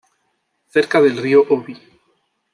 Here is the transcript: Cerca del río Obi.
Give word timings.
Cerca 0.67 0.99
del 0.99 1.15
río 1.21 1.41
Obi. 1.47 1.77